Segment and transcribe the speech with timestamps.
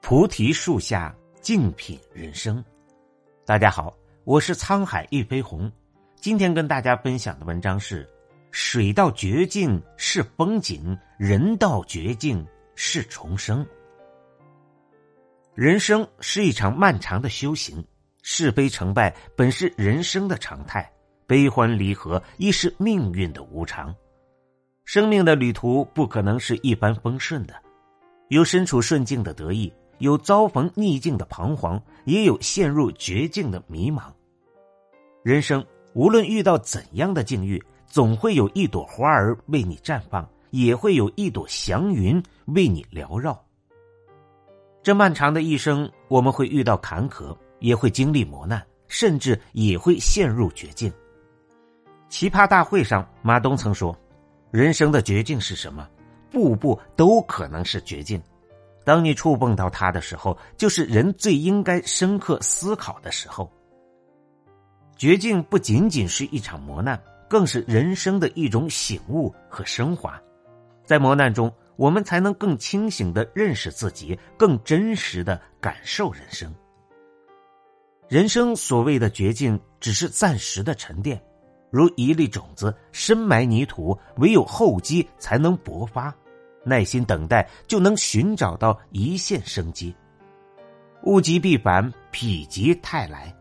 [0.00, 2.64] 菩提树下，静品人生。
[3.44, 5.70] 大家好，我是沧海一飞鸿。
[6.16, 8.08] 今天跟大家分享的文章是：
[8.50, 13.66] 水到绝境是风景，人到绝境是重生。
[15.54, 17.84] 人生是一场漫长的修行，
[18.22, 20.90] 是非成败本是人生的常态，
[21.28, 23.94] 悲欢离合亦是命运的无常。
[24.84, 27.54] 生命的旅途不可能是一帆风顺的，
[28.28, 29.70] 有身处顺境的得意。
[29.98, 34.04] 有遭逢逆境的彷徨，也有陷入绝境的迷茫。
[35.24, 43.44] 人生无论遇到怎样的境遇，总会有一朵花儿为你绽放，也会有一朵祥云为你缭绕。
[44.84, 50.92] 这漫长的一生，我们会遇到坎坷，也会经历磨难，甚至也会陷入绝境。
[52.08, 53.96] 奇葩大会上，马东曾说
[54.50, 55.88] ：“人生的绝境是什么？
[56.30, 58.20] 步步都可能是绝境。”
[58.84, 63.50] 当你触碰到它的时候，就是人最应该深刻思考的时候。
[64.96, 70.18] 绝境不仅仅是一场磨难，更是人生的一种醒悟和升华。
[70.84, 76.52] 在磨难中，我们才能更清醒的认识自己，更真实的感受人生。
[78.08, 81.22] 人生所谓的绝境，只是暂时的沉淀，
[81.70, 86.14] 如一粒种子深埋泥土，唯有厚积才能勃发。
[86.64, 89.94] 耐心等待，就能寻找到一线生机。
[91.04, 93.34] 物极必反，否极泰来。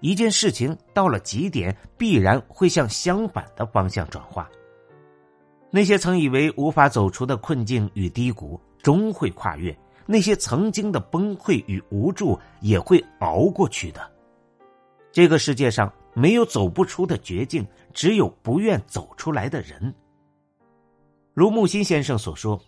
[0.00, 4.50] 一件事情到了极点，必然会向相反的方向转化。
[5.70, 9.72] 那些曾以为无法走出的困境与低谷，终会跨越；
[10.04, 14.10] 那些曾经的崩溃与无助，也会熬过去的。
[15.10, 19.94] 这个世界上没有走不出的绝境，只有不愿走出来的人。
[21.34, 22.60] 如木心先生所说。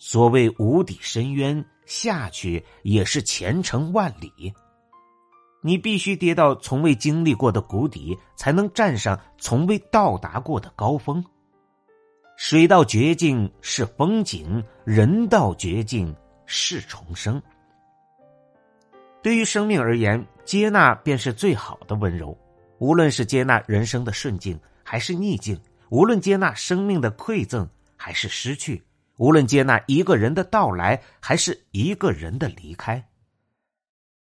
[0.00, 4.54] 所谓无底深渊，下去也是前程万里。
[5.60, 11.24] 你必须跌到从未经历过的谷底，才能站上从未到达过的高峰。
[12.36, 16.14] 水到绝境是风景，人到绝境
[16.46, 17.42] 是重生。
[19.20, 22.38] 对于生命而言，接纳便是最好的温柔。
[22.78, 28.82] 无论是接纳人生的顺境还是逆境，无论接纳生命的馈赠还是失去。
[29.16, 33.04] 无论接纳一个人的到来，还是一个人的离开，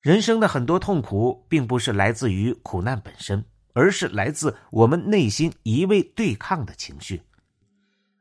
[0.00, 7.20] 人生的很多痛苦，并不是来自于苦难本身，而是来自我们内心一味对抗的情绪。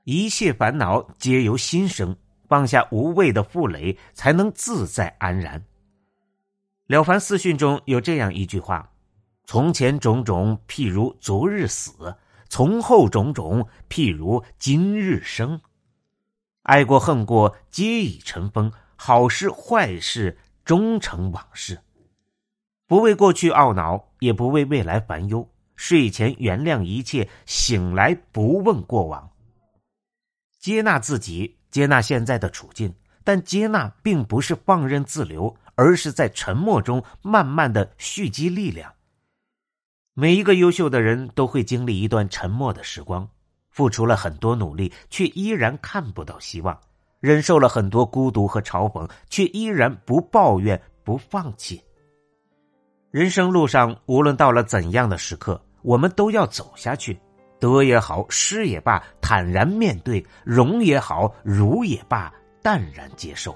[0.04, 2.16] 一切烦恼皆由心生，
[2.48, 5.64] 放下无谓的负累，才能自在安然。
[6.88, 8.90] 了凡四训中有这样一句话
[9.50, 12.18] ：“从前种种，譬如昨日死；
[12.50, 15.62] 从后种种，譬如今日生。”
[16.64, 21.80] 爱过恨过，皆已尘封；好事坏事，终成往事。
[22.88, 25.50] 不为过去懊恼，也不为未来烦忧。
[25.78, 29.32] 睡前原谅一切，醒来不问过往。
[30.60, 32.94] 接纳自己，接纳现在的处境，
[33.24, 38.94] 但接纳并不是放任自流，而是在沉默中慢慢的蓄积力量。
[40.20, 43.30] 每一个优秀的人都会经历一段沉默的时光。
[43.70, 46.76] 付出了很多努力，却依然看不到希望；
[47.20, 51.80] 忍受了很多孤独和嘲讽，却依然不抱怨、不放弃。
[53.12, 57.16] 人生路上，无论到了怎样的时刻，我们都要走下去。
[57.60, 62.34] 得也好，失也罢，坦然面对；荣也好，辱也罢，
[62.64, 63.56] 淡然接受。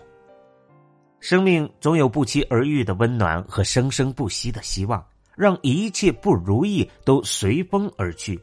[1.20, 5.04] 生命总有不期而遇的温暖和生生不息的希望，
[5.42, 8.40] 让一切不如意都随风而去，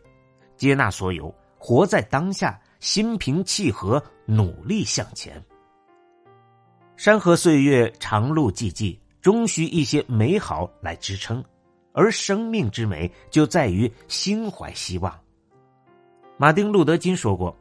[0.57, 1.33] 接纳所有。
[1.57, 5.41] 活在当下，心平气和，努力向前。
[6.97, 11.45] 山河岁月，长路寂寂，终需一些美好来支撑。
[11.93, 15.17] 而生命之美，就在于心怀希望。
[16.37, 17.57] 马丁·路德·金说过：“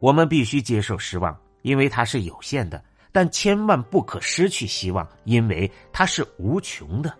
[0.00, 2.82] 我们必须接受失望，因为它是有限的；
[3.12, 7.14] 但千万不可失去希望，因为它是无穷的。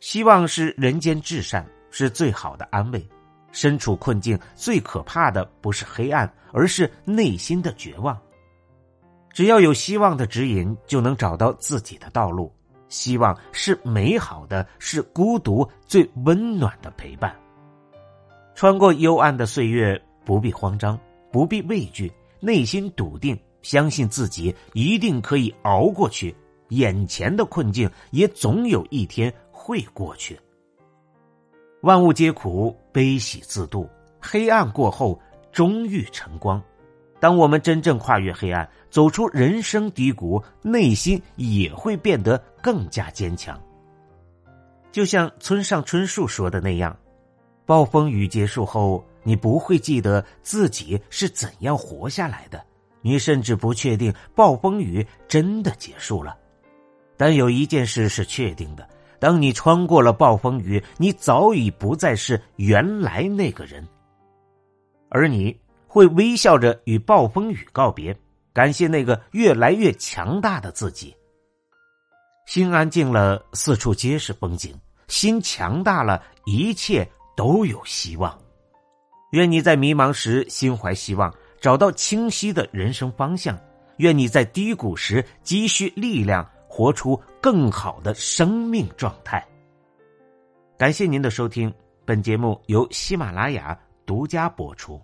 [0.00, 3.06] 希望是人间至善，是最好的安慰。”
[3.52, 8.18] 身处困境，最可怕的不是黑暗，而是内心的绝望。
[9.32, 12.52] 只要有希望的指引，就能找到自己的道路。
[12.88, 17.34] 希望是美好的，是孤独最温暖的陪伴。
[18.54, 20.98] 穿过幽暗的岁月，不必慌张，
[21.32, 26.34] 不必畏惧，内心笃定，相信自己一定可以熬过去。
[26.70, 29.32] 眼前的困境也总有一天
[29.66, 30.38] 会过去。
[31.80, 33.90] 万物皆苦，悲喜自度。
[34.20, 35.20] 黑暗过后，
[35.50, 36.62] 终遇晨光。
[37.18, 43.60] 当我们真正跨越黑暗，走出人生低谷，内心也会变得更加坚强。
[44.92, 46.96] 就像村上春树说的那样，
[47.64, 52.64] 暴风雨结束后，你不会记得自己是怎样活下来的，
[53.00, 56.38] 你甚至不确定暴风雨真的结束了。
[57.16, 63.86] 但有一件事是确定的：当你穿过了暴风雨，你早已不再是原来那个人，
[65.08, 65.56] 而你。
[65.88, 68.14] 会微笑着与暴风雨告别，
[68.52, 71.16] 感谢那个越来越强大的自己。
[72.44, 74.74] 心安静了，四处皆是风景；
[75.08, 78.38] 心强大了，一切都有希望。
[79.30, 81.32] 愿你在迷茫时心怀希望，
[81.62, 83.56] 找到清晰的人生方向；
[83.96, 89.40] 愿你在低谷时积蓄力量，活出更好的生命状态。
[90.76, 91.72] 感谢您的收听，
[92.04, 95.00] 本节目由喜马拉雅独家播出。